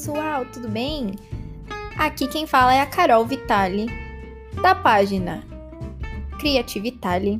[0.00, 1.12] pessoal, tudo bem?
[1.98, 3.86] Aqui quem fala é a Carol Vitali,
[4.62, 5.44] da página
[6.38, 7.38] Criativitali.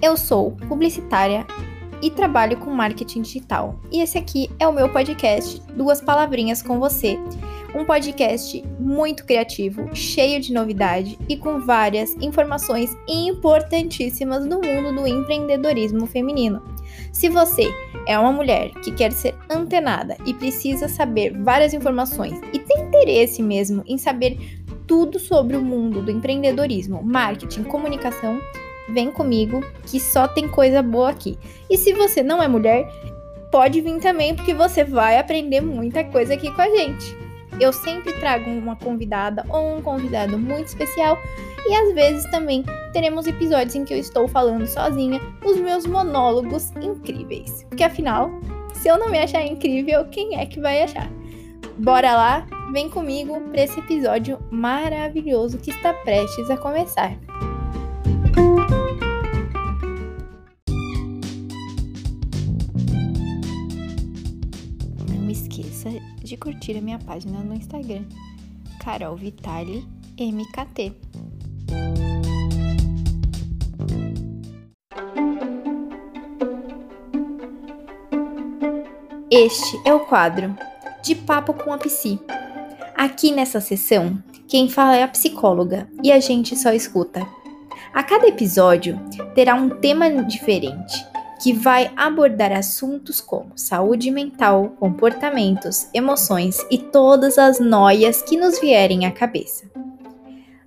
[0.00, 1.46] Eu sou publicitária
[2.00, 3.78] e trabalho com marketing digital.
[3.90, 7.18] E esse aqui é o meu podcast Duas Palavrinhas com Você.
[7.74, 15.06] Um podcast muito criativo, cheio de novidade e com várias informações importantíssimas no mundo do
[15.06, 16.71] empreendedorismo feminino.
[17.12, 17.72] Se você
[18.06, 23.42] é uma mulher que quer ser antenada e precisa saber várias informações e tem interesse
[23.42, 28.40] mesmo em saber tudo sobre o mundo do empreendedorismo, marketing, comunicação,
[28.88, 31.38] vem comigo que só tem coisa boa aqui.
[31.68, 32.90] E se você não é mulher,
[33.50, 37.21] pode vir também porque você vai aprender muita coisa aqui com a gente.
[37.60, 41.18] Eu sempre trago uma convidada ou um convidado muito especial
[41.66, 46.72] e às vezes também teremos episódios em que eu estou falando sozinha os meus monólogos
[46.82, 47.64] incríveis.
[47.68, 48.30] Porque afinal,
[48.74, 51.08] se eu não me achar incrível, quem é que vai achar?
[51.78, 57.16] Bora lá, vem comigo para esse episódio maravilhoso que está prestes a começar.
[65.82, 65.90] Esqueça
[66.22, 68.04] de curtir a minha página no Instagram,
[68.78, 69.86] Carol Vitali
[70.18, 70.92] MKT.
[79.30, 80.54] Este é o quadro
[81.02, 82.20] De Papo com a Psi.
[82.94, 87.26] Aqui nessa sessão, quem fala é a psicóloga e a gente só escuta.
[87.94, 89.00] A cada episódio
[89.34, 91.11] terá um tema diferente
[91.42, 98.60] que vai abordar assuntos como saúde mental, comportamentos, emoções e todas as noias que nos
[98.60, 99.68] vierem à cabeça.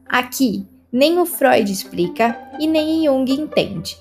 [0.06, 3.98] Aqui, nem o Freud explica e nem Jung entende.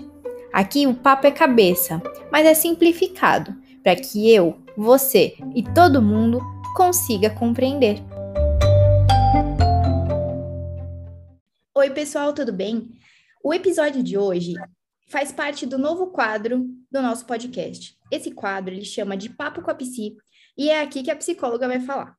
[0.52, 6.40] Aqui o papo é cabeça, mas é simplificado para que eu, você e todo mundo
[6.74, 8.02] consiga compreender.
[11.76, 12.90] Oi, pessoal, tudo bem?
[13.44, 14.54] O episódio de hoje
[15.06, 17.96] faz parte do novo quadro do nosso podcast.
[18.10, 20.16] Esse quadro ele chama de Papo com a Psi
[20.56, 22.16] e é aqui que a psicóloga vai falar.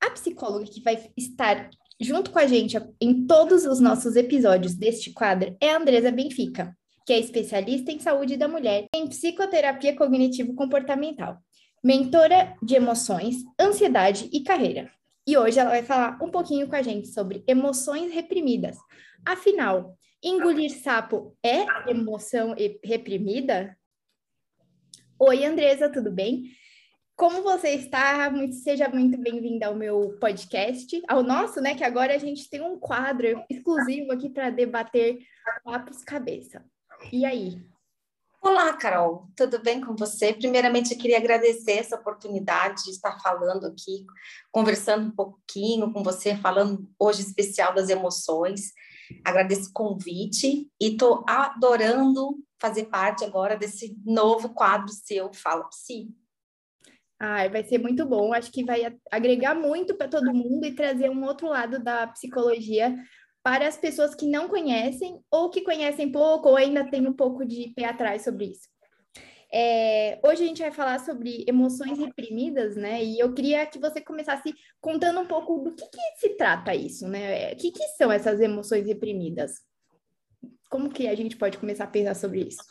[0.00, 1.70] A psicóloga que vai estar
[2.00, 6.76] junto com a gente em todos os nossos episódios deste quadro é a Andresa Benfica,
[7.06, 11.38] que é especialista em saúde da mulher em psicoterapia cognitivo-comportamental,
[11.82, 14.90] mentora de emoções, ansiedade e carreira.
[15.26, 18.76] E hoje ela vai falar um pouquinho com a gente sobre emoções reprimidas.
[19.24, 23.76] Afinal, engolir sapo é emoção reprimida?
[25.18, 26.44] Oi, Andresa, tudo bem?
[27.14, 28.32] Como você está?
[28.50, 31.74] Seja muito bem-vinda ao meu podcast, ao nosso, né?
[31.74, 35.18] Que agora a gente tem um quadro exclusivo aqui para debater
[35.62, 36.64] papos cabeça.
[37.12, 37.62] E aí?
[38.40, 40.32] Olá, Carol, tudo bem com você?
[40.32, 44.06] Primeiramente, eu queria agradecer essa oportunidade de estar falando aqui,
[44.50, 48.72] conversando um pouquinho com você, falando hoje especial das emoções.
[49.24, 56.08] Agradeço o convite e estou adorando fazer parte agora desse novo quadro seu, Fala Psi.
[57.18, 58.32] Ah, vai ser muito bom.
[58.32, 62.94] Acho que vai agregar muito para todo mundo e trazer um outro lado da psicologia
[63.42, 67.44] para as pessoas que não conhecem ou que conhecem pouco ou ainda tem um pouco
[67.44, 68.73] de pé atrás sobre isso.
[69.56, 73.04] É, hoje a gente vai falar sobre emoções reprimidas, né?
[73.04, 77.06] E eu queria que você começasse contando um pouco do que, que se trata isso,
[77.06, 77.52] né?
[77.52, 79.62] O que, que são essas emoções reprimidas?
[80.68, 82.64] Como que a gente pode começar a pensar sobre isso?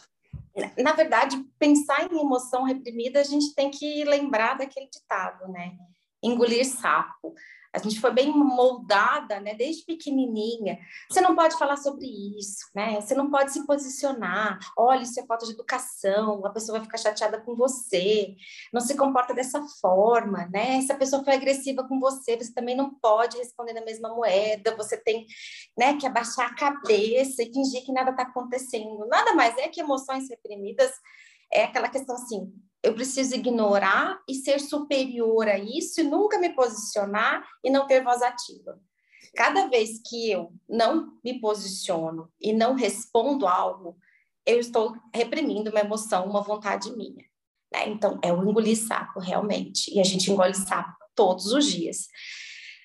[0.78, 5.78] Na verdade, pensar em emoção reprimida, a gente tem que lembrar daquele ditado, né?
[6.22, 7.34] Engolir sapo
[7.74, 10.78] a gente foi bem moldada, né, desde pequenininha.
[11.10, 12.06] Você não pode falar sobre
[12.38, 13.02] isso, né?
[13.02, 14.60] Você não pode se posicionar.
[14.78, 16.46] Olha, isso é falta de educação.
[16.46, 18.36] A pessoa vai ficar chateada com você.
[18.72, 20.82] Não se comporta dessa forma, né?
[20.82, 24.76] Se a pessoa foi agressiva com você, você também não pode responder na mesma moeda.
[24.76, 25.26] Você tem,
[25.76, 29.08] né, que abaixar a cabeça e fingir que nada está acontecendo.
[29.08, 30.92] Nada mais é que emoções reprimidas.
[31.52, 32.52] É aquela questão assim,
[32.84, 38.04] eu preciso ignorar e ser superior a isso e nunca me posicionar e não ter
[38.04, 38.78] voz ativa.
[39.36, 43.98] Cada vez que eu não me posiciono e não respondo algo,
[44.46, 47.24] eu estou reprimindo uma emoção, uma vontade minha.
[47.74, 47.88] Né?
[47.88, 49.92] Então, é o engolir sapo, realmente.
[49.96, 52.08] E a gente engole sapo todos os dias.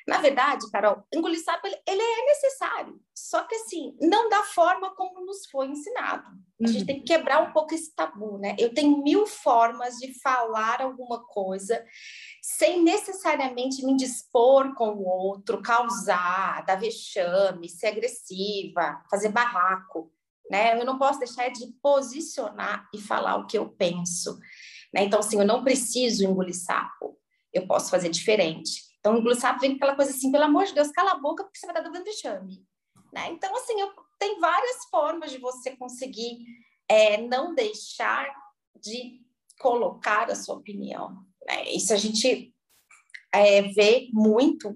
[0.08, 5.20] Na verdade, Carol, engolir sapo ele, é necessário, só que assim, não da forma como
[5.26, 6.24] nos foi ensinado.
[6.64, 6.86] A gente uhum.
[6.86, 8.56] tem que quebrar um pouco esse tabu, né?
[8.58, 11.84] Eu tenho mil formas de falar alguma coisa
[12.40, 20.10] sem necessariamente me dispor com o outro, causar, dar vexame, ser agressiva, fazer barraco,
[20.50, 20.80] né?
[20.80, 24.38] Eu não posso deixar de posicionar e falar o que eu penso,
[24.92, 25.04] né?
[25.04, 27.18] Então, assim, eu não preciso engolir sapo
[27.52, 28.87] eu posso fazer diferente.
[29.00, 31.58] Então, engolir sapo vem aquela coisa assim, pelo amor de Deus, cala a boca porque
[31.58, 32.64] você vai estar dando vexame.
[33.12, 33.30] Né?
[33.30, 36.38] Então, assim, eu, tem várias formas de você conseguir
[36.88, 38.28] é, não deixar
[38.80, 39.20] de
[39.58, 41.24] colocar a sua opinião.
[41.46, 41.70] Né?
[41.70, 42.54] Isso a gente
[43.32, 44.74] é, vê muito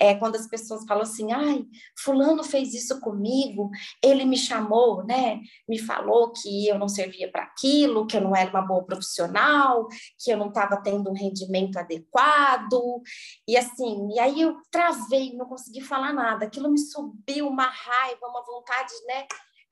[0.00, 1.64] é, quando as pessoas falam assim, ai,
[1.98, 3.70] fulano fez isso comigo,
[4.02, 5.40] ele me chamou, né?
[5.68, 9.88] Me falou que eu não servia para aquilo, que eu não era uma boa profissional,
[10.18, 13.02] que eu não estava tendo um rendimento adequado,
[13.46, 18.26] e assim, e aí eu travei, não consegui falar nada, aquilo me subiu uma raiva,
[18.26, 19.26] uma vontade, né?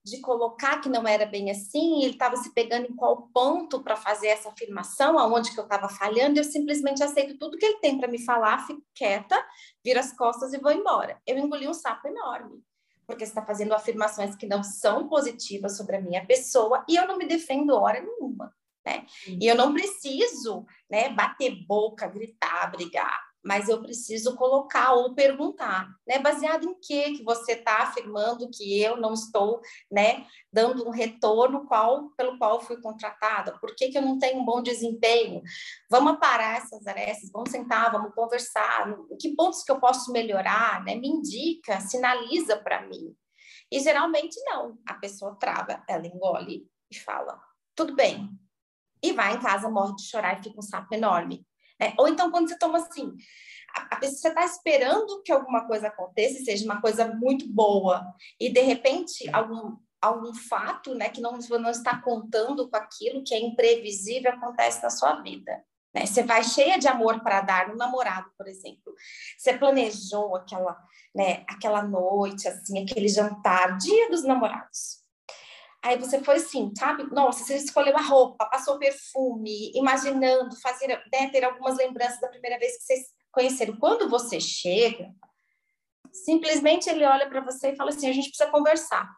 [0.06, 3.96] De colocar que não era bem assim, ele estava se pegando em qual ponto para
[3.96, 7.98] fazer essa afirmação, aonde que eu estava falhando, eu simplesmente aceito tudo que ele tem
[7.98, 9.36] para me falar, fico quieta,
[9.84, 11.20] viro as costas e vou embora.
[11.26, 12.62] Eu engoli um sapo enorme,
[13.04, 17.18] porque está fazendo afirmações que não são positivas sobre a minha pessoa e eu não
[17.18, 18.54] me defendo hora nenhuma.
[18.86, 19.04] Né?
[19.26, 25.88] E eu não preciso né, bater boca, gritar, brigar mas eu preciso colocar ou perguntar,
[26.04, 26.18] né?
[26.18, 29.60] Baseado em que que você está afirmando que eu não estou,
[29.90, 33.56] né, dando um retorno qual pelo qual fui contratada?
[33.60, 35.42] Por que, que eu não tenho um bom desempenho?
[35.88, 38.92] Vamos parar essas arestas, vamos sentar, vamos conversar.
[39.20, 40.96] Que pontos que eu posso melhorar, né?
[40.96, 43.14] Me indica, sinaliza para mim.
[43.70, 47.40] E geralmente não, a pessoa trava, ela engole e fala:
[47.76, 48.28] tudo bem.
[49.00, 51.46] E vai em casa, morre de chorar e fica um sapo enorme.
[51.80, 51.94] Né?
[51.98, 53.14] Ou então, quando você toma assim,
[53.74, 58.06] a, pessoa você está esperando que alguma coisa aconteça, seja uma coisa muito boa,
[58.40, 63.34] e de repente algum, algum fato né, que não, não está contando com aquilo que
[63.34, 65.62] é imprevisível acontece na sua vida.
[65.94, 66.06] Né?
[66.06, 68.94] Você vai cheia de amor para dar no namorado, por exemplo.
[69.38, 70.76] Você planejou aquela,
[71.14, 75.05] né, aquela noite, assim, aquele jantar, dia dos namorados.
[75.82, 77.04] Aí você foi assim, sabe?
[77.12, 82.58] Nossa, você escolheu a roupa, passou perfume, imaginando, fazer, né, ter algumas lembranças da primeira
[82.58, 83.76] vez que vocês conheceram.
[83.76, 85.10] Quando você chega,
[86.12, 89.08] simplesmente ele olha para você e fala assim: a gente precisa conversar.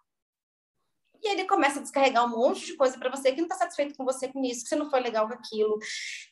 [1.22, 3.96] E ele começa a descarregar um monte de coisa para você que não está satisfeito
[3.96, 5.78] com você com isso, que você não foi legal com aquilo,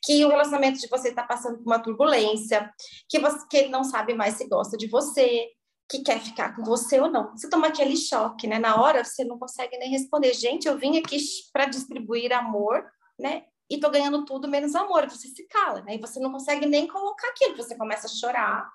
[0.04, 2.72] que o relacionamento de você está passando por uma turbulência,
[3.08, 5.48] que, você, que ele não sabe mais se gosta de você,
[5.88, 7.30] que quer ficar com você ou não.
[7.30, 8.58] Você toma aquele choque, né?
[8.58, 10.34] Na hora você não consegue nem responder.
[10.34, 11.18] Gente, eu vim aqui
[11.52, 12.84] para distribuir amor,
[13.18, 13.44] né?
[13.70, 15.08] E tô ganhando tudo menos amor.
[15.08, 15.94] Você se cala, né?
[15.94, 17.56] E você não consegue nem colocar aquilo.
[17.56, 18.68] Você começa a chorar.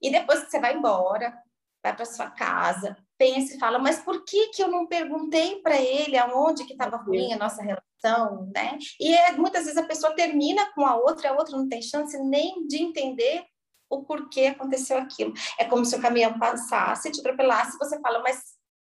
[0.00, 1.36] E depois que você vai embora,
[1.82, 5.80] vai para sua casa, pensa e fala: mas por que que eu não perguntei para
[5.80, 8.78] ele aonde que estava ruim a nossa relação, né?
[9.00, 12.16] E é, muitas vezes a pessoa termina com a outra, a outra não tem chance
[12.24, 13.44] nem de entender
[13.88, 15.32] o porquê aconteceu aquilo.
[15.58, 18.42] É como se o caminhão passasse, te atropelasse, você fala, mas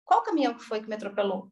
[0.05, 1.50] qual caminhão que foi que me atropelou?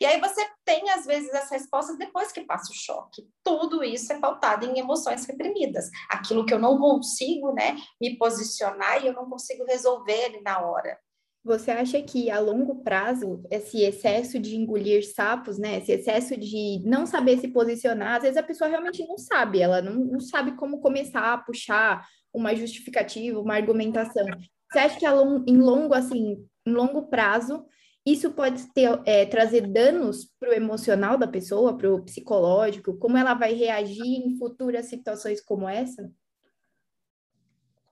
[0.00, 3.26] E aí você tem, às vezes, as respostas depois que passa o choque.
[3.42, 5.88] Tudo isso é pautado em emoções reprimidas.
[6.08, 10.60] Aquilo que eu não consigo, né, me posicionar e eu não consigo resolver ali na
[10.60, 10.98] hora.
[11.42, 16.82] Você acha que a longo prazo, esse excesso de engolir sapos, né, esse excesso de
[16.84, 20.54] não saber se posicionar, às vezes a pessoa realmente não sabe, ela não, não sabe
[20.56, 24.26] como começar a puxar uma justificativa, uma argumentação.
[24.70, 27.64] Você acha que long, em longo, assim, em longo prazo,
[28.04, 32.96] isso pode ter, é, trazer danos para o emocional da pessoa, para o psicológico?
[32.96, 36.10] Como ela vai reagir em futuras situações como essa?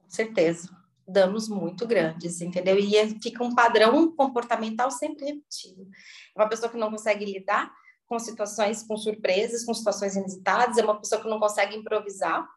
[0.02, 0.70] Com certeza.
[1.06, 2.78] Danos muito grandes, entendeu?
[2.78, 5.88] E é, fica um padrão comportamental sempre repetido.
[6.36, 7.70] É uma pessoa que não consegue lidar
[8.06, 12.48] com situações, com surpresas, com situações inusitadas, é uma pessoa que não consegue improvisar,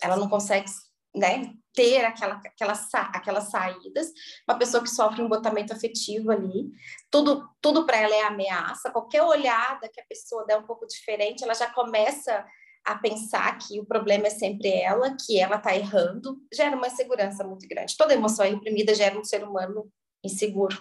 [0.00, 0.70] ela não consegue
[1.16, 2.74] né, ter aquela, aquela,
[3.12, 4.12] aquelas saídas,
[4.48, 6.70] uma pessoa que sofre um botamento afetivo ali,
[7.10, 11.44] tudo, tudo para ela é ameaça, qualquer olhada que a pessoa der um pouco diferente,
[11.44, 12.44] ela já começa
[12.84, 17.42] a pensar que o problema é sempre ela, que ela está errando, gera uma insegurança
[17.42, 17.96] muito grande.
[17.96, 19.90] Toda emoção reprimida gera um ser humano
[20.24, 20.80] inseguro.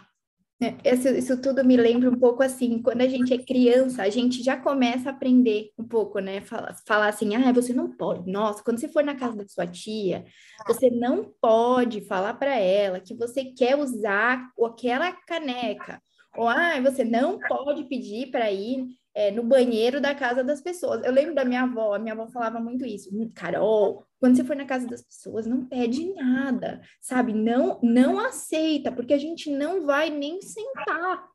[0.61, 4.09] É, isso, isso, tudo me lembra um pouco assim, quando a gente é criança, a
[4.09, 6.39] gente já começa a aprender um pouco, né?
[6.39, 8.31] Falar, falar assim, ah, você não pode.
[8.31, 10.23] Nossa, quando você for na casa da sua tia,
[10.65, 16.01] você não pode falar para ela que você quer usar aquela caneca.
[16.37, 21.01] Ou, ah, você não pode pedir para ir é, no banheiro da casa das pessoas.
[21.03, 23.09] Eu lembro da minha avó, a minha avó falava muito isso.
[23.33, 27.33] Carol, quando você for na casa das pessoas, não pede nada, sabe?
[27.33, 31.25] Não, não aceita, porque a gente não vai nem sentar.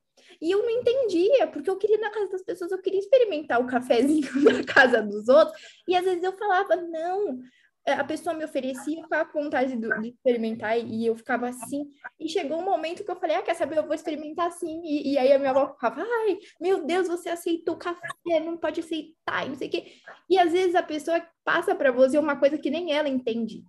[0.43, 3.61] E eu não entendia, porque eu queria ir na casa das pessoas, eu queria experimentar
[3.61, 5.59] o cafezinho na casa dos outros.
[5.89, 7.41] E às vezes eu falava, não,
[7.87, 11.91] a pessoa me oferecia, ficava com vontade de, de, experimentar e eu ficava assim.
[12.19, 14.83] E chegou um momento que eu falei, ah, quer saber, eu vou experimentar assim.
[14.85, 18.81] E, e aí a minha avó ficava, ai, meu Deus, você aceitou café, não pode
[18.81, 19.93] aceitar, não sei o quê.
[20.29, 23.65] E às vezes a pessoa passa para você uma coisa que nem ela entende.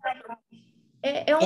[1.02, 1.42] É, é, um,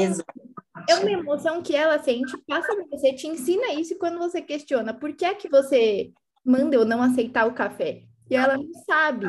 [0.90, 4.94] é uma emoção que ela sente, passa para você, te ensina isso quando você questiona
[4.94, 6.12] por que é que você
[6.44, 8.04] manda eu não aceitar o café.
[8.30, 9.28] E ela não sabe.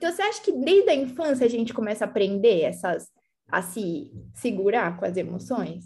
[0.00, 3.06] Então, você acha que desde a infância a gente começa a aprender essas,
[3.52, 5.84] a se segurar com as emoções?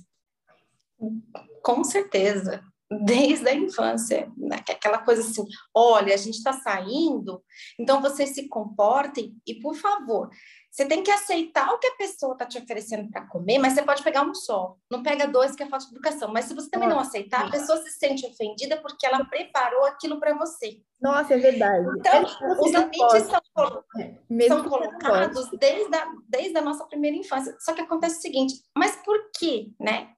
[1.61, 2.63] Com certeza,
[3.05, 4.63] desde a infância, né?
[4.71, 5.45] aquela coisa assim,
[5.75, 7.43] olha, a gente está saindo,
[7.77, 10.31] então vocês se comportem e, por favor,
[10.75, 13.83] você tem que aceitar o que a pessoa está te oferecendo para comer, mas você
[13.83, 14.77] pode pegar um só.
[14.91, 16.33] Não pega dois, que é falta de educação.
[16.33, 20.19] Mas se você também não aceitar, a pessoa se sente ofendida porque ela preparou aquilo
[20.19, 20.81] para você.
[21.01, 21.87] Nossa, é verdade.
[21.97, 22.25] Então,
[22.61, 27.57] os limites são, é, são colocados desde a, desde a nossa primeira infância.
[27.61, 30.11] Só que acontece o seguinte, mas por quê, né?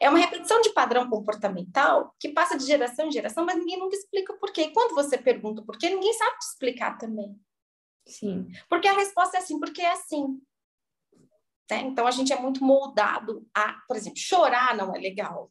[0.00, 3.94] É uma repetição de padrão comportamental que passa de geração em geração, mas ninguém nunca
[3.94, 4.62] explica por quê.
[4.62, 7.38] E quando você pergunta por quê, ninguém sabe te explicar também.
[8.12, 8.48] Sim.
[8.68, 10.40] Porque a resposta é assim, porque é assim.
[11.70, 11.80] Né?
[11.82, 15.50] Então a gente é muito moldado a, por exemplo, chorar não é legal.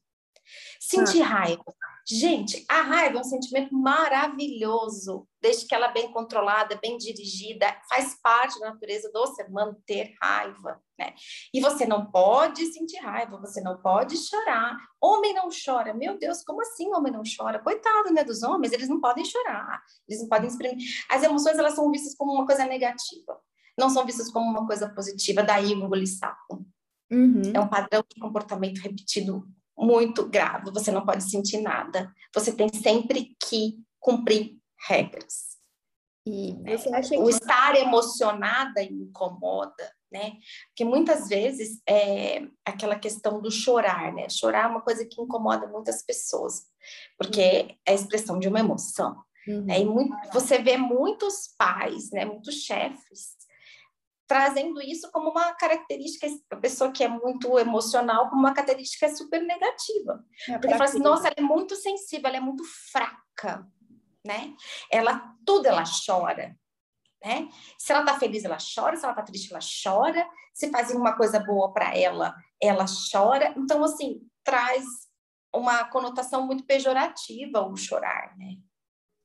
[0.80, 1.28] Sentir ah.
[1.28, 1.64] raiva.
[2.08, 7.68] Gente, a raiva é um sentimento maravilhoso, desde que ela é bem controlada, bem dirigida,
[7.88, 11.14] faz parte da natureza do ser humano ter raiva, né?
[11.54, 14.78] E você não pode sentir raiva, você não pode chorar.
[15.00, 15.94] Homem não chora.
[15.94, 17.60] Meu Deus, como assim homem não chora?
[17.60, 20.84] Coitado, né, dos homens, eles não podem chorar, eles não podem exprimir.
[21.08, 23.40] As emoções, elas são vistas como uma coisa negativa,
[23.78, 26.66] não são vistas como uma coisa positiva, daí o engolir sapo.
[27.12, 27.42] Uhum.
[27.54, 29.46] É um padrão de comportamento repetido
[29.78, 32.14] muito grave, você não pode sentir nada.
[32.34, 35.52] Você tem sempre que cumprir regras.
[36.26, 36.56] E
[37.08, 37.18] que...
[37.18, 40.34] O estar emocionada incomoda, né?
[40.68, 44.30] Porque muitas vezes é aquela questão do chorar, né?
[44.30, 46.68] Chorar é uma coisa que incomoda muitas pessoas,
[47.18, 47.76] porque uhum.
[47.86, 49.20] é a expressão de uma emoção.
[49.48, 49.66] Uhum.
[49.66, 49.80] Né?
[49.80, 52.24] E muito, você vê muitos pais, né?
[52.24, 53.42] Muitos chefes
[54.32, 59.42] trazendo isso como uma característica, a pessoa que é muito emocional, como uma característica super
[59.42, 60.24] negativa.
[60.48, 63.68] É Porque fala assim, nossa, ela é muito sensível, ela é muito fraca,
[64.26, 64.56] né?
[64.90, 66.56] Ela, tudo ela chora,
[67.22, 67.50] né?
[67.78, 71.18] Se ela tá feliz, ela chora, se ela tá triste, ela chora, se faz uma
[71.18, 72.34] coisa boa para ela,
[72.64, 73.54] ela chora.
[73.58, 74.86] Então, assim, traz
[75.54, 78.56] uma conotação muito pejorativa o chorar, né?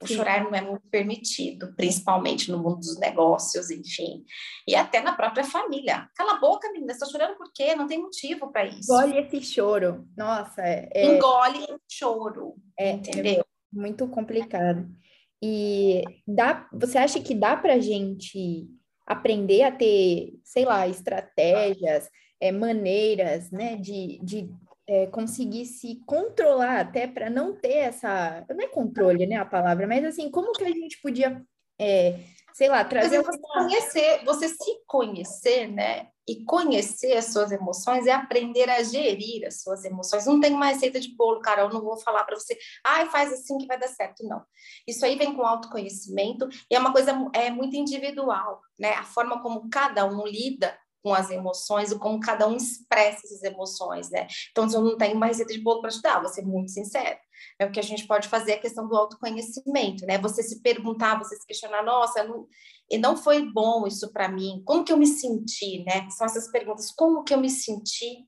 [0.03, 4.25] O chorar não é muito permitido, principalmente no mundo dos negócios, enfim.
[4.69, 6.09] E até na própria família.
[6.15, 7.75] Cala a boca, menina, você está chorando por quê?
[7.75, 8.93] Não tem motivo para isso.
[8.93, 10.07] Engole esse choro.
[10.17, 11.17] Nossa, é...
[11.17, 13.41] Engole o choro, é, entendeu?
[13.41, 14.87] É muito complicado.
[15.43, 18.69] E dá, você acha que dá para gente
[19.07, 22.11] aprender a ter, sei lá, estratégias,
[22.41, 24.51] é, maneiras, né, de, de
[24.89, 28.45] é, conseguir se controlar até para não ter essa.
[28.49, 31.43] Não é controle, né, a palavra, mas assim, como que a gente podia,
[31.79, 32.21] é,
[32.55, 33.19] sei lá, trazer.
[33.19, 36.09] Mas você conhecer, você se conhecer, né?
[36.29, 40.27] E conhecer as suas emoções é aprender a gerir as suas emoções.
[40.27, 41.63] Não tem uma receita de bolo, cara.
[41.63, 44.25] Eu não vou falar para você, ai, faz assim que vai dar certo.
[44.25, 44.43] Não.
[44.89, 48.95] Isso aí vem com autoconhecimento e é uma coisa é muito individual, né?
[48.95, 50.77] A forma como cada um lida
[51.07, 54.27] com as emoções e como cada um expressa essas emoções, né?
[54.51, 57.17] Então, eu não tenho uma receita de bolo para te dar, vou ser muito sincero.
[57.61, 60.19] É o que a gente pode fazer a questão do autoconhecimento, né?
[60.19, 62.49] Você se perguntar, você se questionar, nossa, não,
[62.91, 66.11] e não foi bom isso para mim, como que eu me senti, né?
[66.11, 68.27] São essas perguntas, como que eu me senti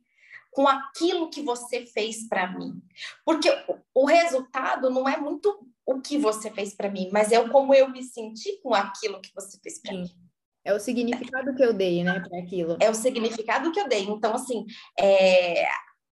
[0.53, 2.81] com aquilo que você fez para mim?
[3.25, 7.41] Porque o, o resultado não é muito o que você fez para mim, mas é
[7.41, 10.28] o como eu me senti com aquilo que você fez para mim.
[10.69, 12.77] É o significado que eu dei, né, para aquilo.
[12.79, 14.03] É o significado que eu dei.
[14.03, 14.67] Então, assim,
[15.01, 15.67] é,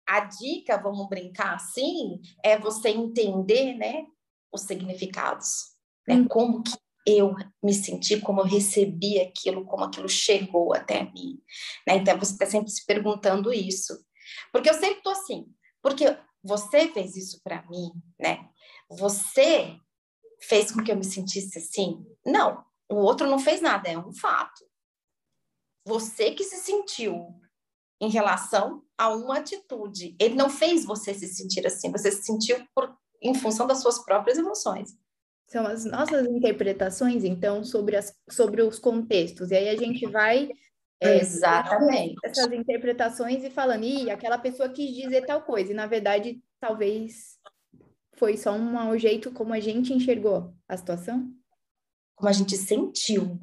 [0.09, 4.07] a dica, vamos brincar assim, é você entender, né,
[4.51, 5.75] os significados,
[6.09, 6.27] né, hum.
[6.27, 6.73] como que
[7.07, 11.39] eu me senti, como eu recebi aquilo, como aquilo chegou até mim,
[11.87, 11.97] né?
[11.97, 13.95] Então, você está sempre se perguntando isso.
[14.51, 15.47] Porque eu sempre tô assim,
[15.83, 18.49] porque você fez isso para mim, né?
[18.89, 19.77] Você
[20.41, 22.05] fez com que eu me sentisse assim?
[22.25, 24.65] Não, o outro não fez nada, é um fato.
[25.85, 27.41] Você que se sentiu
[28.01, 30.17] em relação a uma atitude.
[30.21, 34.05] Ele não fez você se sentir assim, você se sentiu por, em função das suas
[34.05, 34.91] próprias emoções.
[35.49, 39.51] São as nossas interpretações, então, sobre, as, sobre os contextos.
[39.51, 40.51] E aí a gente vai.
[41.01, 42.17] É, Exatamente.
[42.25, 47.39] Essas interpretações e falando, ih, aquela pessoa quis dizer tal coisa, e na verdade, talvez
[48.17, 51.31] foi só um, um jeito como a gente enxergou a situação
[52.17, 53.39] como a gente sentiu.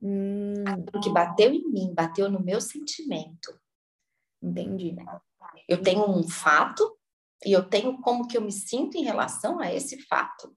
[0.00, 0.62] Hum.
[0.66, 3.58] Aquilo que bateu em mim, bateu no meu sentimento.
[4.40, 4.94] Entendi.
[5.66, 6.96] Eu tenho um fato
[7.44, 10.56] e eu tenho como que eu me sinto em relação a esse fato.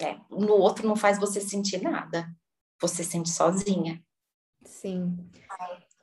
[0.00, 2.32] É, no outro não faz você sentir nada.
[2.80, 4.02] Você sente sozinha.
[4.64, 5.28] Sim.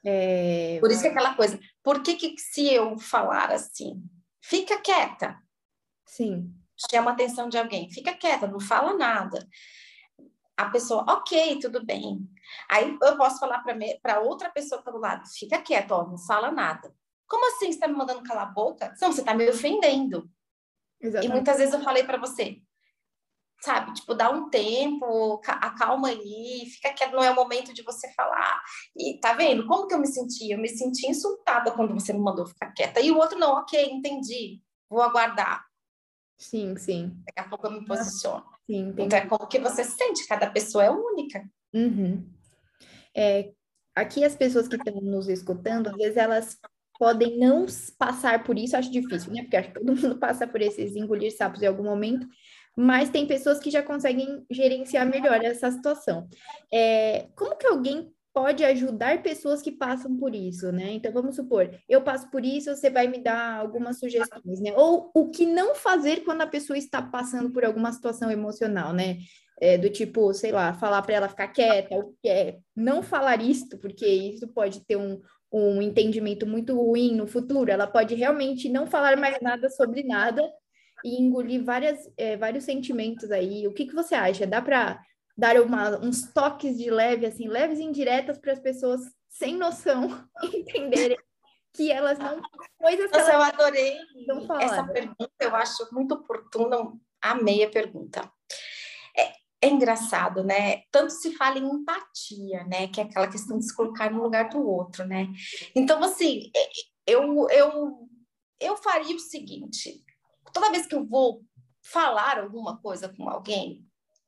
[0.04, 0.80] É...
[0.82, 4.04] Por isso que é aquela coisa, por que, que se eu falar assim,
[4.42, 5.42] fica quieta?
[6.06, 6.54] Sim.
[6.91, 9.48] Chama a atenção de alguém, fica quieta, não fala nada.
[10.58, 12.20] A pessoa, ok, tudo bem.
[12.70, 13.63] Aí eu posso falar
[14.01, 16.94] para outra pessoa do lado, fica quieta, ó, não fala nada.
[17.27, 18.94] Como assim você está me mandando calar a boca?
[19.01, 20.29] Não, você está me ofendendo.
[21.01, 21.29] Exatamente.
[21.29, 22.62] E muitas vezes eu falei para você,
[23.62, 23.94] sabe?
[23.94, 28.62] Tipo, dá um tempo, acalma aí, fica quieto, não é o momento de você falar.
[28.96, 29.65] E tá vendo?
[29.65, 30.51] Como que eu me senti?
[30.51, 33.01] Eu me senti insultada quando você me mandou ficar quieta.
[33.01, 35.65] E o outro, não, ok, entendi, vou aguardar.
[36.38, 37.15] Sim, sim.
[37.25, 38.44] Daqui a pouco eu me posiciono.
[38.65, 39.04] Sim, entendi.
[39.04, 41.48] Então é como que você sente, cada pessoa é única.
[41.74, 42.27] Uhum.
[43.15, 43.51] É,
[43.94, 46.58] aqui as pessoas que estão nos escutando, às vezes elas
[46.98, 47.65] podem não
[47.98, 49.44] passar por isso, acho difícil, né?
[49.44, 52.27] Porque acho que todo mundo passa por esses engolir sapos em algum momento,
[52.75, 56.27] mas tem pessoas que já conseguem gerenciar melhor essa situação.
[56.72, 60.92] É, como que alguém pode ajudar pessoas que passam por isso, né?
[60.92, 64.74] Então, vamos supor, eu passo por isso, você vai me dar algumas sugestões, né?
[64.75, 69.20] Ou o que não fazer quando a pessoa está passando por alguma situação emocional, né?
[69.62, 73.77] É, do tipo, sei lá, falar para ela ficar quieta, ou é, não falar isto,
[73.77, 78.86] porque isso pode ter um, um entendimento muito ruim no futuro, ela pode realmente não
[78.86, 80.44] falar mais nada sobre nada
[81.06, 83.65] e engolir várias, é, vários sentimentos aí.
[83.65, 84.46] O que, que você acha?
[84.46, 85.00] Dá para
[85.38, 90.27] dar uma, uns toques de leve, assim, leves e indiretas para as pessoas sem noção
[90.54, 91.18] entenderem
[91.74, 92.42] que elas não.
[92.77, 93.98] Coisas Nossa, eu adorei
[94.62, 98.32] essa pergunta, eu acho muito oportuna, amei a pergunta.
[99.18, 100.84] É, é engraçado, né?
[100.92, 102.88] Tanto se fala em empatia, né?
[102.88, 105.27] Que é aquela questão de se colocar no lugar do outro, né?
[105.75, 106.70] Então, assim, é,
[107.06, 108.10] eu, eu,
[108.60, 110.04] eu faria o seguinte:
[110.54, 111.44] toda vez que eu vou
[111.84, 113.85] falar alguma coisa com alguém,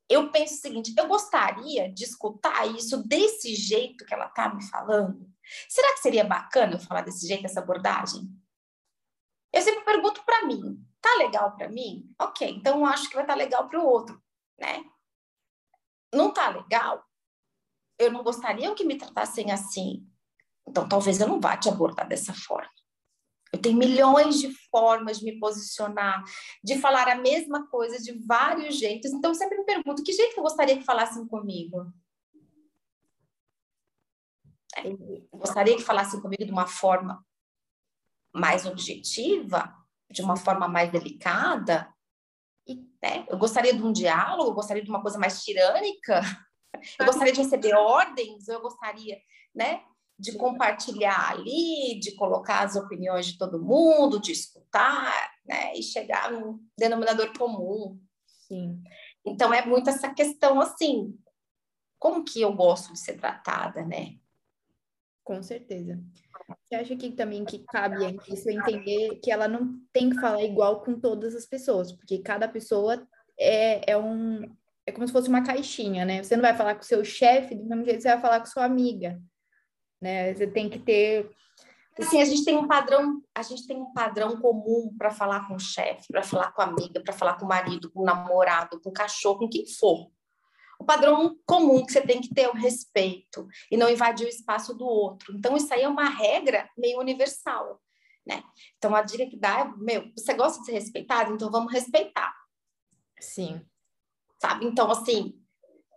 [0.09, 4.63] eu penso o seguinte: eu gostaria de escutar isso desse jeito que ela está me
[4.69, 5.29] falando.
[5.67, 8.29] Será que seria bacana eu falar desse jeito, essa abordagem?
[9.53, 12.13] Eu sempre pergunto para mim: tá legal para mim?
[12.19, 14.21] Ok, então eu acho que vai estar tá legal para o outro,
[14.59, 14.83] né?
[16.13, 17.03] Não tá legal?
[17.99, 20.07] Eu não gostaria que me tratassem assim.
[20.67, 22.69] Então talvez eu não vá te abordar dessa forma.
[23.53, 26.23] Eu tenho milhões de formas de me posicionar,
[26.63, 29.11] de falar a mesma coisa de vários jeitos.
[29.11, 31.91] Então, eu sempre me pergunto: que jeito eu gostaria que falassem comigo?
[34.75, 34.83] É,
[35.31, 37.25] gostaria que falassem comigo de uma forma
[38.33, 39.73] mais objetiva,
[40.11, 41.91] de uma forma mais delicada.
[43.01, 43.25] Né?
[43.29, 46.21] Eu gostaria de um diálogo, eu gostaria de uma coisa mais tirânica.
[46.99, 49.17] Eu gostaria de receber ordens, eu gostaria,
[49.55, 49.83] né?
[50.19, 56.31] De compartilhar ali, de colocar as opiniões de todo mundo, de escutar, né, e chegar
[56.31, 57.99] num denominador comum.
[58.47, 58.81] Sim.
[59.25, 61.15] Então é muito essa questão assim,
[61.99, 64.15] como que eu gosto de ser tratada, né?
[65.23, 66.01] Com certeza.
[66.63, 70.81] Você acha que também que cabe isso entender que ela não tem que falar igual
[70.81, 73.05] com todas as pessoas, porque cada pessoa
[73.37, 74.41] é, é um
[74.85, 76.23] é como se fosse uma caixinha, né?
[76.23, 78.39] Você não vai falar com o seu chefe do mesmo jeito que você vai falar
[78.39, 79.21] com sua amiga
[80.01, 80.33] né?
[80.33, 81.29] Você tem que ter
[81.99, 85.55] assim, a gente tem um padrão, a gente tem um padrão comum para falar com
[85.55, 88.79] o chefe, para falar com a amiga, para falar com o marido, com o namorado,
[88.79, 90.11] com o cachorro, com quem for.
[90.79, 94.29] O padrão comum que você tem que ter é o respeito e não invadir o
[94.29, 95.35] espaço do outro.
[95.35, 97.81] Então isso aí é uma regra meio universal,
[98.25, 98.43] né?
[98.77, 102.31] Então a dica que dá é, meu, você gosta de ser respeitado, então vamos respeitar.
[103.19, 103.65] Sim.
[104.39, 104.65] Sabe?
[104.65, 105.33] Então assim,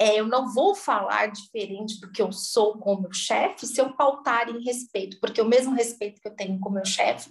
[0.00, 3.78] é, eu não vou falar diferente do que eu sou com o meu chefe se
[3.78, 7.30] eu pautar em respeito, porque o mesmo respeito que eu tenho com o meu chefe,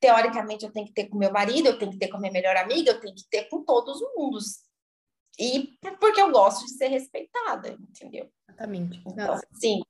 [0.00, 2.32] teoricamente eu tenho que ter com meu marido, eu tenho que ter com a minha
[2.32, 4.60] melhor amiga, eu tenho que ter com todos os mundos.
[5.38, 8.30] E porque eu gosto de ser respeitada, entendeu?
[8.48, 9.02] Exatamente.
[9.06, 9.82] Então, sim.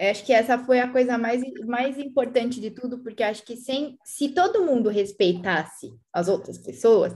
[0.00, 3.96] Acho que essa foi a coisa mais, mais importante de tudo, porque acho que sem,
[4.04, 7.14] se todo mundo respeitasse as outras pessoas,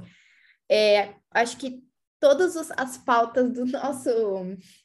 [0.70, 1.82] é, acho que
[2.22, 4.10] todas as pautas do nosso,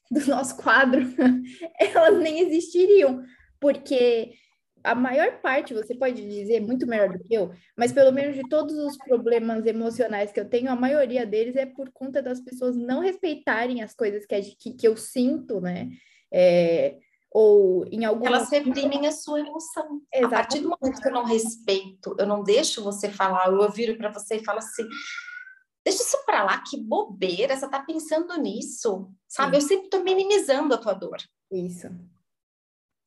[0.10, 1.02] do nosso quadro,
[1.80, 3.24] elas nem existiriam,
[3.60, 4.34] porque
[4.84, 8.42] a maior parte, você pode dizer muito melhor do que eu, mas pelo menos de
[8.50, 12.76] todos os problemas emocionais que eu tenho, a maioria deles é por conta das pessoas
[12.76, 15.90] não respeitarem as coisas que, que, que eu sinto, né?
[16.34, 16.98] É,
[17.32, 20.02] ou em algum Elas reprimem a sua emoção.
[20.12, 20.26] Exatamente.
[20.26, 23.96] A partir do momento que eu não respeito, eu não deixo você falar, eu viro
[23.96, 24.88] para você e falo assim:
[25.88, 29.56] Deixa isso para lá, que bobeira, você tá pensando nisso, sabe?
[29.56, 29.64] Sim.
[29.64, 31.16] Eu sempre tô minimizando a tua dor.
[31.50, 31.88] Isso.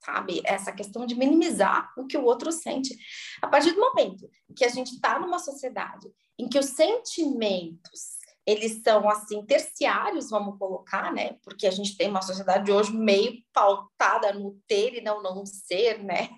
[0.03, 0.41] Sabe?
[0.47, 2.97] Essa questão de minimizar o que o outro sente.
[3.43, 8.81] A partir do momento que a gente está numa sociedade em que os sentimentos eles
[8.83, 11.35] são assim terciários, vamos colocar, né?
[11.45, 16.03] Porque a gente tem uma sociedade hoje meio pautada no ter e não não ser,
[16.03, 16.31] né?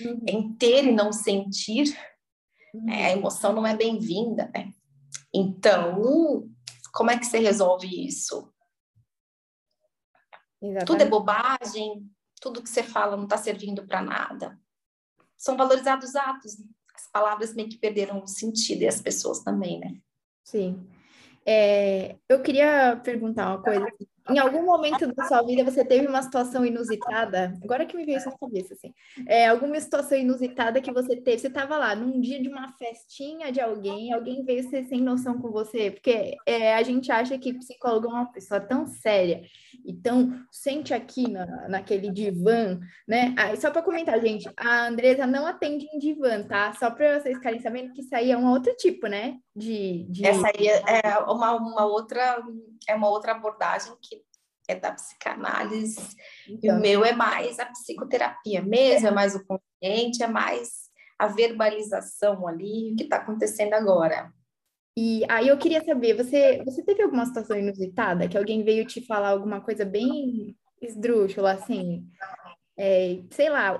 [0.00, 0.20] Uhum.
[0.28, 1.92] Em ter e não sentir.
[2.72, 2.88] Uhum.
[2.88, 4.72] É, a emoção não é bem-vinda, né?
[5.34, 6.48] Então,
[6.92, 8.52] como é que você resolve isso?
[10.60, 10.86] Exatamente.
[10.86, 14.58] Tudo é bobagem, tudo que você fala não está servindo para nada.
[15.36, 16.66] São valorizados atos, né?
[16.94, 20.00] as palavras meio que perderam o sentido e as pessoas também, né?
[20.42, 20.84] Sim.
[21.46, 23.86] É, eu queria perguntar uma coisa.
[24.28, 27.54] Em algum momento da sua vida você teve uma situação inusitada?
[27.62, 28.92] Agora que me veio isso na cabeça, assim.
[29.26, 31.38] É, alguma situação inusitada que você teve?
[31.38, 35.40] Você estava lá num dia de uma festinha de alguém, alguém veio ser sem noção
[35.40, 35.90] com você?
[35.90, 39.42] Porque é, a gente acha que psicólogo é uma pessoa tão séria.
[39.86, 43.34] Então, sente aqui na, naquele divã, né?
[43.38, 46.74] Ah, só para comentar, gente, a Andresa não atende em divã, tá?
[46.74, 49.36] Só para vocês ficarem sabendo que isso aí é um outro tipo, né?
[49.54, 50.26] De, de...
[50.26, 52.42] Essa aí é, é uma, uma outra
[52.88, 54.22] é uma outra abordagem que
[54.68, 55.98] é da psicanálise,
[56.46, 56.48] então.
[56.48, 56.80] e o então.
[56.80, 60.88] meu é mais a psicoterapia mesmo, é, é mais o consciente, é mais
[61.18, 64.30] a verbalização ali, o que está acontecendo agora.
[64.96, 69.04] E aí eu queria saber, você, você teve alguma situação inusitada, que alguém veio te
[69.06, 72.04] falar alguma coisa bem esdrúxula, assim?
[72.76, 73.78] É, sei lá,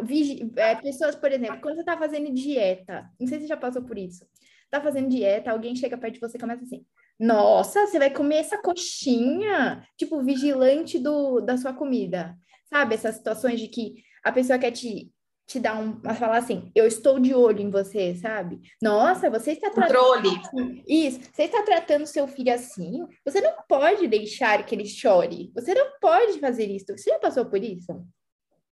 [0.57, 3.83] é, pessoas, por exemplo, quando você está fazendo dieta, não sei se você já passou
[3.83, 4.27] por isso,
[4.65, 6.85] está fazendo dieta, alguém chega perto de você e começa assim,
[7.19, 9.85] nossa, você vai comer essa coxinha?
[9.97, 12.37] Tipo, vigilante do, da sua comida.
[12.69, 12.95] Sabe?
[12.95, 15.11] Essas situações de que a pessoa quer te,
[15.47, 16.01] te dar um.
[16.15, 18.61] falar assim, eu estou de olho em você, sabe?
[18.81, 20.31] Nossa, você está tratando.
[20.31, 20.85] Controle.
[20.87, 23.05] Isso, você está tratando seu filho assim.
[23.25, 25.51] Você não pode deixar que ele chore.
[25.55, 26.87] Você não pode fazer isso.
[26.97, 28.07] Você já passou por isso?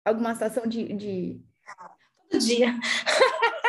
[0.05, 0.93] Alguma situação de.
[0.93, 1.41] de...
[2.29, 2.73] Todo dia.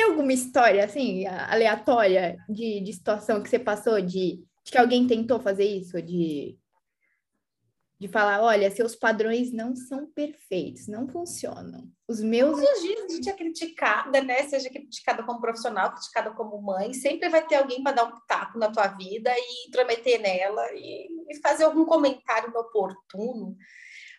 [0.00, 5.06] tem alguma história, assim, aleatória de, de situação que você passou, de, de que alguém
[5.06, 6.00] tentou fazer isso?
[6.00, 6.58] De,
[7.98, 11.86] de falar, olha, seus padrões não são perfeitos, não funcionam.
[12.08, 12.58] Os meus...
[12.58, 14.42] Todos os dias a gente é criticada, né?
[14.44, 18.58] Seja criticada como profissional, criticada como mãe, sempre vai ter alguém para dar um taco
[18.58, 23.54] na tua vida e intrometer nela e, e fazer algum comentário inoportuno.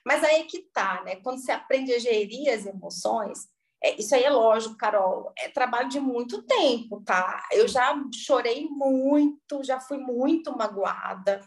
[0.06, 1.16] Mas aí é que tá, né?
[1.18, 3.48] Quando você aprende a gerir as emoções,
[3.84, 7.48] é, isso aí é lógico, Carol, é trabalho de muito tempo, tá?
[7.52, 11.42] Eu já chorei muito, já fui muito magoada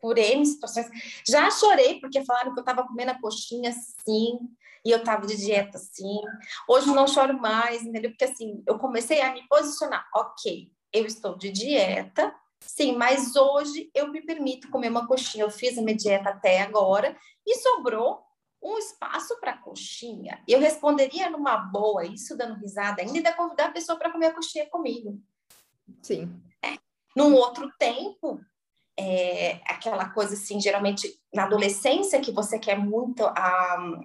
[0.00, 0.88] por N situações.
[1.28, 4.38] Já chorei porque falaram que eu estava comendo a coxinha sim,
[4.84, 6.20] e eu estava de dieta sim.
[6.66, 8.10] Hoje não choro mais, entendeu?
[8.10, 10.08] Porque assim, eu comecei a me posicionar.
[10.14, 15.44] Ok, eu estou de dieta, sim, mas hoje eu me permito comer uma coxinha.
[15.44, 18.27] Eu fiz a minha dieta até agora e sobrou
[18.62, 20.42] um espaço para coxinha.
[20.46, 24.34] Eu responderia numa boa, isso dando risada, ainda ainda convidar a pessoa para comer a
[24.34, 25.20] coxinha comigo.
[26.02, 26.40] Sim.
[26.62, 26.76] É.
[27.16, 28.40] Num outro tempo,
[28.96, 34.00] é, aquela coisa assim, geralmente na adolescência, que você quer muito a,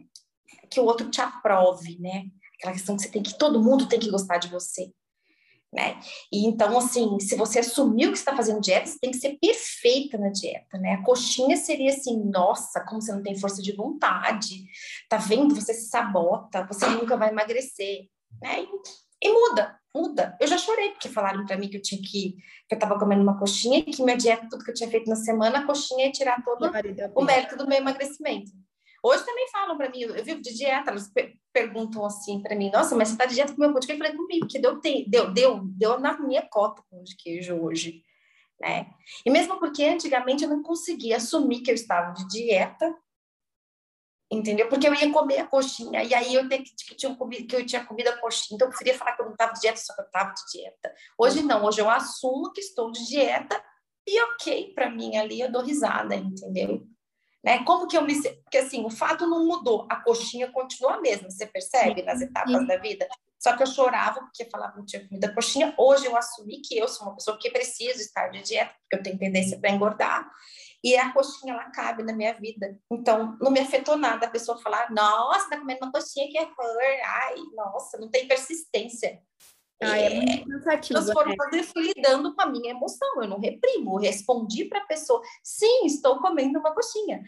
[0.69, 2.25] que o outro te aprove, né?
[2.55, 4.93] Aquela questão que você tem que todo mundo tem que gostar de você
[5.73, 5.99] né?
[6.31, 10.17] E então, assim, se você assumiu que está fazendo dieta, você tem que ser perfeita
[10.17, 10.93] na dieta, né?
[10.93, 14.65] A coxinha seria assim, nossa, como você não tem força de vontade,
[15.09, 15.55] tá vendo?
[15.55, 18.07] Você se sabota, você nunca vai emagrecer,
[18.41, 18.61] né?
[18.61, 20.37] E, e muda, muda.
[20.39, 22.35] Eu já chorei porque falaram para mim que eu tinha que,
[22.67, 25.09] que eu estava comendo uma coxinha e que minha dieta, tudo que eu tinha feito
[25.09, 26.71] na semana, a coxinha ia tirar todo
[27.15, 28.51] o mérito do meu emagrecimento.
[29.05, 31.11] Hoje também falam para mim, eu vivo de dieta, elas
[31.51, 34.01] perguntam assim para mim, nossa, mas você está de dieta com meu pão de queijo?
[34.01, 38.01] Eu falei, comigo, que deu, deu, deu, deu na minha cota pão de queijo hoje,
[38.61, 38.89] né?
[39.25, 42.95] E mesmo porque antigamente eu não conseguia assumir que eu estava de dieta,
[44.31, 44.69] entendeu?
[44.69, 47.65] Porque eu ia comer a coxinha, e aí eu que, que, tinha comido, que eu
[47.65, 49.93] tinha comido a coxinha, então eu preferia falar que eu não estava de dieta, só
[49.93, 50.95] que eu estava de dieta.
[51.17, 53.61] Hoje não, hoje eu assumo que estou de dieta,
[54.07, 56.87] e ok, para mim ali eu dou risada, entendeu?
[57.43, 57.63] Né?
[57.63, 58.21] Como que eu me.
[58.21, 62.59] Porque assim, o fato não mudou, a coxinha continua a mesma, você percebe nas etapas
[62.59, 62.65] Sim.
[62.65, 63.07] da vida?
[63.43, 65.73] Só que eu chorava porque falava que não tinha comida coxinha.
[65.77, 69.03] Hoje eu assumi que eu sou uma pessoa que preciso estar de dieta, porque eu
[69.03, 70.31] tenho tendência para engordar.
[70.81, 72.77] E a coxinha, ela cabe na minha vida.
[72.89, 76.45] Então, não me afetou nada a pessoa falar, nossa, tá comendo uma coxinha que é
[76.45, 76.81] flor.
[77.05, 79.21] Ai, nossa, não tem persistência.
[79.81, 80.99] Ah, é, muito cansativo.
[80.99, 81.59] Transformando né?
[81.59, 83.21] e fui lidando com a minha emoção.
[83.21, 87.23] Eu não reprimo, respondi para a pessoa: sim, estou comendo uma coxinha.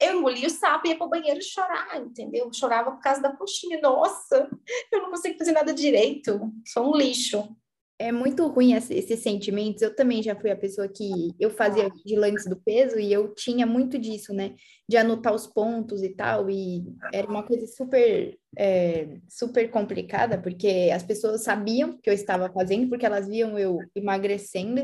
[0.00, 2.46] Eu engoli o sapo e ia para o banheiro chorar, entendeu?
[2.46, 3.78] Eu chorava por causa da coxinha.
[3.82, 4.48] Nossa,
[4.90, 6.40] eu não consigo fazer nada direito.
[6.64, 7.54] Sou um lixo.
[8.00, 9.82] É muito ruim esse, esses sentimentos.
[9.82, 13.66] Eu também já fui a pessoa que eu fazia vigilantes do peso e eu tinha
[13.66, 14.54] muito disso, né?
[14.88, 16.48] De anotar os pontos e tal.
[16.48, 16.82] E
[17.12, 22.88] era uma coisa super, é, super complicada, porque as pessoas sabiam que eu estava fazendo,
[22.88, 24.80] porque elas viam eu emagrecendo.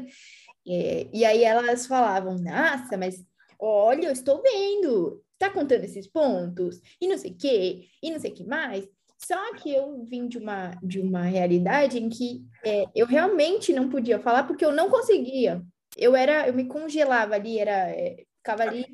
[0.69, 3.25] É, e aí elas falavam, nossa, mas
[3.59, 8.21] olha, eu estou vendo, tá contando esses pontos, e não sei o quê, e não
[8.21, 8.87] sei o que mais.
[9.19, 13.89] Só que eu vim de uma, de uma realidade em que é, eu realmente não
[13.89, 15.63] podia falar porque eu não conseguia.
[15.97, 18.87] Eu era, eu me congelava ali, era, é, ficava ali,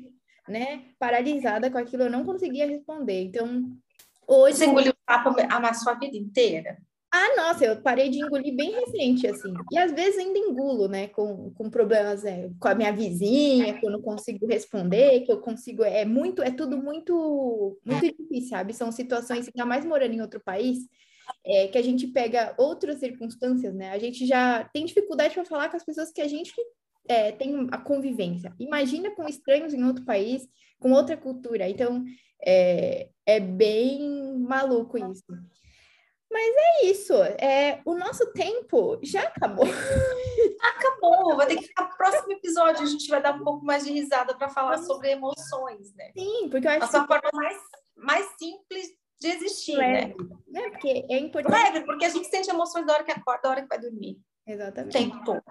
[0.47, 3.23] né, paralisada com aquilo, eu não conseguia responder.
[3.23, 3.63] Então,
[4.25, 4.57] hoje.
[4.57, 6.77] Você engoliu o papo a sua vida inteira?
[7.15, 9.53] Ah, nossa, eu parei de engolir bem recente, assim.
[9.71, 11.09] E às vezes ainda engulo, né?
[11.09, 15.39] Com, com problemas é, com a minha vizinha, que eu não consigo responder, que eu
[15.39, 15.83] consigo.
[15.83, 18.73] É muito, é tudo muito, muito difícil, sabe?
[18.73, 20.79] São situações, ainda mais morando em outro país,
[21.45, 23.91] é, que a gente pega outras circunstâncias, né?
[23.91, 26.51] A gente já tem dificuldade para falar com as pessoas que a gente
[27.07, 28.51] é, tem a convivência.
[28.59, 30.47] Imagina com estranhos em outro país,
[30.79, 31.69] com outra cultura.
[31.69, 32.03] Então,
[32.43, 35.23] é, é bem maluco isso.
[36.33, 37.13] Mas é isso.
[37.13, 39.65] É, o nosso tempo já acabou.
[40.63, 41.35] Acabou.
[41.35, 42.83] Vai ter que ficar pro próximo episódio.
[42.83, 46.11] A gente vai dar um pouco mais de risada para falar sobre emoções, né?
[46.17, 47.07] Sim, porque eu acho Nossa que...
[47.07, 47.57] forma mais,
[47.97, 48.87] mais simples
[49.19, 50.15] de existir, Leve.
[50.47, 50.61] né?
[50.61, 51.53] É, porque é importante.
[51.53, 54.17] Leve, porque a gente sente emoções da hora que acorda, da hora que vai dormir.
[54.47, 54.97] Exatamente.
[54.97, 55.43] O tempo todo.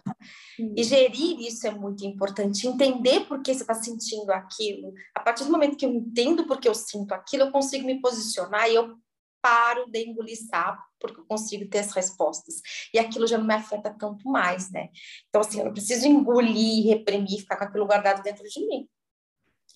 [0.76, 2.66] E gerir isso é muito importante.
[2.66, 4.92] Entender por que você está sentindo aquilo.
[5.14, 8.00] A partir do momento que eu entendo por que eu sinto aquilo, eu consigo me
[8.00, 8.96] posicionar e eu
[9.42, 12.62] paro de engolir sapo, porque eu consigo ter as respostas.
[12.94, 14.88] E aquilo já não me afeta tanto mais, né?
[15.28, 18.88] Então, assim, eu não preciso engolir, reprimir, ficar com aquilo guardado dentro de mim.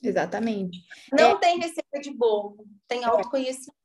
[0.03, 0.85] Exatamente.
[1.13, 1.39] Não é...
[1.39, 3.05] tem receita de bolo, tem é.
[3.05, 3.77] autoconhecimento.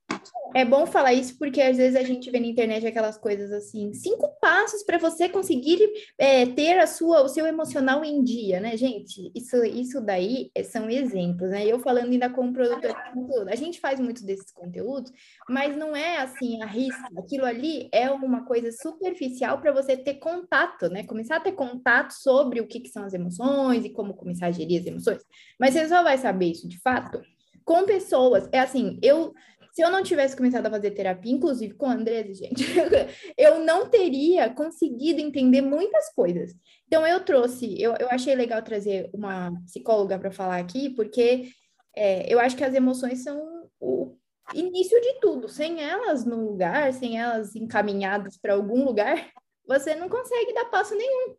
[0.53, 3.93] É bom falar isso porque às vezes a gente vê na internet aquelas coisas assim,
[3.93, 5.79] cinco passos para você conseguir
[6.17, 9.31] é, ter a sua, o seu emocional em dia, né, gente?
[9.33, 11.65] Isso, isso daí são exemplos, né?
[11.65, 15.11] Eu falando ainda como produtora de conteúdo, a gente faz muito desses conteúdos,
[15.49, 17.07] mas não é assim a risca.
[17.17, 21.03] Aquilo ali é uma coisa superficial para você ter contato, né?
[21.03, 24.51] Começar a ter contato sobre o que, que são as emoções e como começar a
[24.51, 25.23] gerir as emoções.
[25.59, 27.21] Mas você só vai saber isso de fato
[27.63, 28.49] com pessoas.
[28.51, 29.33] É assim, eu
[29.71, 32.63] se eu não tivesse começado a fazer terapia, inclusive com a Andresa, gente,
[33.37, 36.53] eu não teria conseguido entender muitas coisas.
[36.87, 41.49] Então, eu trouxe, eu, eu achei legal trazer uma psicóloga para falar aqui, porque
[41.95, 44.17] é, eu acho que as emoções são o
[44.53, 45.47] início de tudo.
[45.47, 49.31] Sem elas no lugar, sem elas encaminhadas para algum lugar,
[49.65, 51.35] você não consegue dar passo nenhum.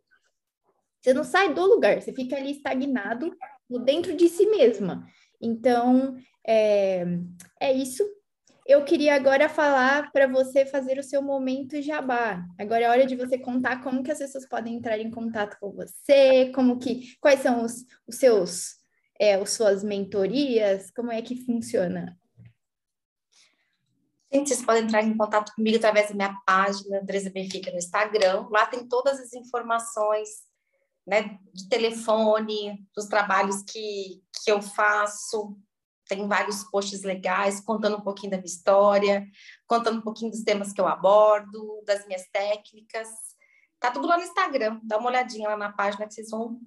[0.99, 3.35] Você não sai do lugar, você fica ali estagnado
[3.83, 5.05] dentro de si mesma.
[5.39, 6.15] Então,
[6.47, 7.05] é,
[7.59, 8.03] é isso.
[8.65, 12.45] Eu queria agora falar para você fazer o seu momento jabá.
[12.57, 15.71] Agora é hora de você contar como que as pessoas podem entrar em contato com
[15.71, 18.77] você, como que, quais são os, os seus,
[19.19, 22.17] é, as suas mentorias, como é que funciona.
[24.33, 28.47] Gente, vocês podem entrar em contato comigo através da minha página, Andresa Benfica, no Instagram.
[28.49, 30.29] Lá tem todas as informações,
[31.05, 35.55] né, de telefone, dos trabalhos que, que eu faço,
[36.07, 39.25] tem vários posts legais contando um pouquinho da minha história,
[39.67, 43.07] contando um pouquinho dos temas que eu abordo, das minhas técnicas.
[43.79, 46.59] Tá tudo lá no Instagram, dá uma olhadinha lá na página que vocês vão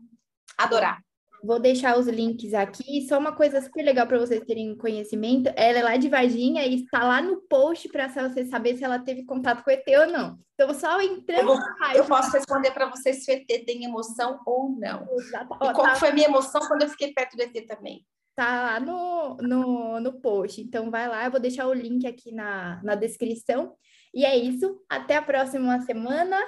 [0.56, 1.00] adorar.
[1.44, 3.06] Vou deixar os links aqui.
[3.06, 6.82] Só uma coisa super legal para vocês terem conhecimento: ela é lá de Varginha e
[6.82, 10.06] está lá no post para você saber se ela teve contato com o ET ou
[10.10, 10.38] não.
[10.54, 11.40] Então, só entrando.
[11.40, 11.58] Eu, vou,
[11.94, 15.06] eu posso responder para vocês se o ET tem emoção ou não.
[15.12, 15.54] Exato.
[15.54, 15.94] E qual tá...
[15.96, 18.04] foi a minha emoção quando eu fiquei perto do ET também
[18.36, 20.60] tá lá no, no, no post.
[20.60, 23.74] Então vai lá, eu vou deixar o link aqui na, na descrição.
[24.14, 24.78] E é isso.
[24.88, 26.38] Até a próxima semana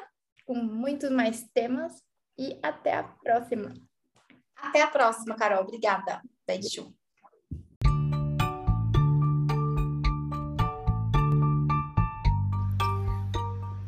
[0.44, 1.92] com muitos mais temas.
[2.38, 3.74] E até a próxima.
[4.56, 5.62] Até a próxima, Carol.
[5.62, 6.20] Obrigada.
[6.46, 6.94] Beijo.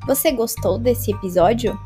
[0.06, 1.78] Você gostou desse episódio?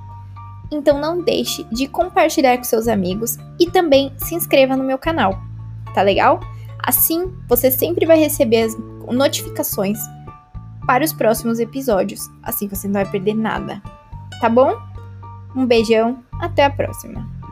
[0.72, 5.53] Então não deixe de compartilhar com seus amigos e também se inscreva no meu canal
[5.94, 6.40] tá legal?
[6.82, 8.76] Assim, você sempre vai receber as
[9.10, 9.98] notificações
[10.86, 13.80] para os próximos episódios, assim você não vai perder nada.
[14.40, 14.76] Tá bom?
[15.56, 17.43] Um beijão, até a próxima!